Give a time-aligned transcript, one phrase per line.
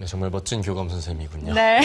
[0.00, 1.52] 네, 정말 멋진 교감 선생님이군요.
[1.52, 1.80] 네.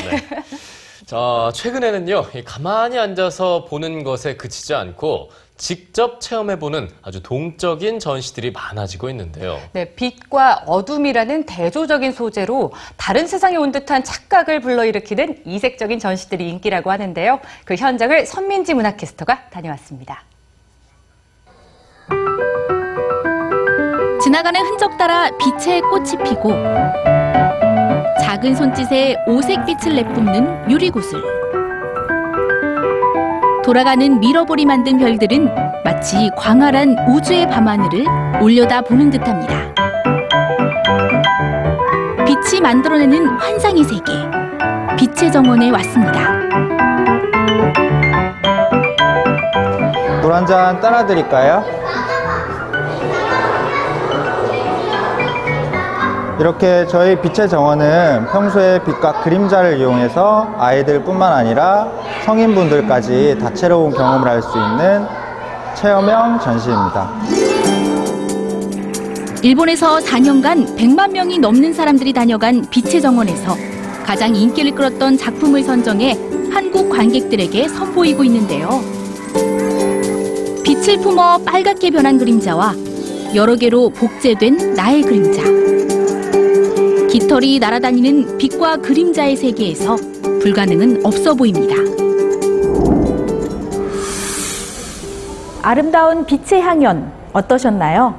[1.05, 9.09] 자, 최근에는요, 이 가만히 앉아서 보는 것에 그치지 않고 직접 체험해보는 아주 동적인 전시들이 많아지고
[9.09, 9.59] 있는데요.
[9.73, 17.41] 네, 빛과 어둠이라는 대조적인 소재로 다른 세상에 온 듯한 착각을 불러일으키는 이색적인 전시들이 인기라고 하는데요.
[17.65, 20.23] 그 현장을 선민지 문화캐스터가 다녀왔습니다.
[24.23, 26.53] 지나가는 흔적 따라 빛의 꽃이 피고
[28.35, 31.21] 작은 손짓에 오색빛을 내뿜는 유리구슬
[33.63, 35.49] 돌아가는 미러볼이 만든 별들은
[35.85, 38.03] 마치 광활한 우주의 밤하늘을
[38.41, 39.55] 올려다 보는 듯합니다.
[42.25, 44.11] 빛이 만들어내는 환상의 세계
[44.97, 46.31] 빛의 정원에 왔습니다.
[50.21, 51.63] 물 한 잔 따라 드릴까요?
[56.39, 61.87] 이렇게 저희 빛의 정원은 평소에 빛과 그림자를 이용해서 아이들 뿐만 아니라
[62.25, 65.05] 성인분들까지 다채로운 경험을 할 수 있는
[65.75, 67.09] 체험형 전시입니다.
[69.41, 73.55] 일본에서 4년간 100만 명이 넘는 사람들이 다녀간 빛의 정원에서
[74.05, 76.17] 가장 인기를 끌었던 작품을 선정해
[76.51, 78.81] 한국 관객들에게 선보이고 있는데요.
[80.63, 82.73] 빛을 품어 빨갛게 변한 그림자와
[83.35, 85.64] 여러 개로 복제된 나의 그림자.
[87.25, 89.95] 깃털이 날아다니는 빛과 그림자의 세계에서
[90.41, 91.73] 불가능은 없어 보입니다.
[95.63, 98.13] 아름다운 빛의 향연 어떠셨나요?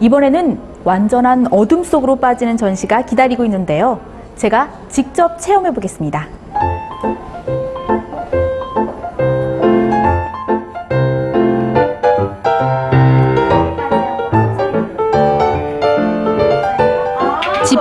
[0.00, 4.00] 이번에는 완전한 어둠 속으로 빠지는 전시가 기다리고 있는데요.
[4.34, 6.26] 제가 직접 체험해 보겠습니다.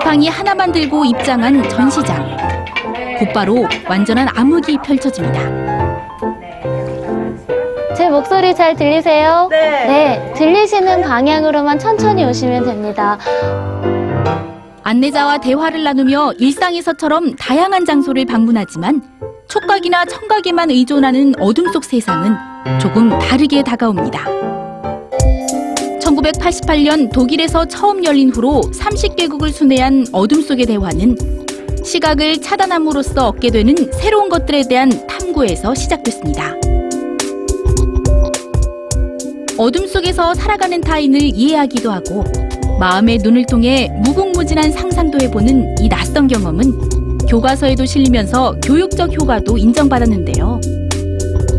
[0.09, 2.35] 지팡이 하나만 들고 입장한 전시장.
[3.19, 5.39] 곧바로 완전한 암흑이 펼쳐집니다.
[7.95, 9.49] 제 목소리 잘 들리세요?
[9.51, 10.33] 네.
[10.35, 13.19] 들리시는 방향으로만 천천히 오시면 됩니다.
[14.81, 19.03] 안내자와 대화를 나누며 일상에서처럼 다양한 장소를 방문하지만
[19.47, 22.35] 촉각이나 청각에만 의존하는 어둠 속 세상은
[22.81, 24.58] 조금 다르게 다가옵니다.
[26.09, 31.15] 1988년 독일에서 처음 열린 후로 30개국을 순회한 어둠 속의 대화는
[31.83, 36.55] 시각을 차단함으로써 얻게 되는 새로운 것들에 대한 탐구에서 시작됐습니다.
[39.57, 42.23] 어둠 속에서 살아가는 타인을 이해하기도 하고
[42.79, 50.59] 마음의 눈을 통해 무궁무진한 상상도 해보는 이 낯선 경험은 교과서에도 실리면서 교육적 효과도 인정받았는데요.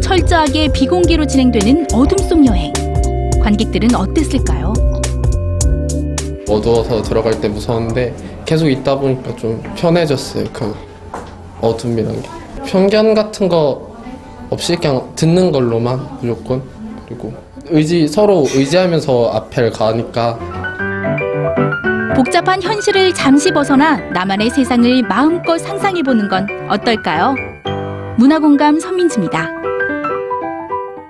[0.03, 2.73] 철저하게 비공개로 진행되는 어둠 속 여행.
[3.41, 4.73] 관객들은 어땠을까요?
[6.49, 8.15] 어두워서 들어갈 때 무서웠는데
[8.45, 10.45] 계속 있다 보니까 좀 편해졌어요.
[10.53, 10.75] 그
[11.61, 12.29] 어둠이란 게.
[12.67, 13.91] 편견 같은 거
[14.51, 16.63] 없이 그냥 듣는 걸로만 무조건
[17.07, 17.33] 그리고
[17.67, 20.39] 의지 서로 의지하면서 앞을 가니까
[22.17, 27.35] 복잡한 현실을 잠시 벗어나 나만의 세상을 마음껏 상상해보는 건 어떨까요?
[28.19, 29.49] 문화공감 서민지입니다.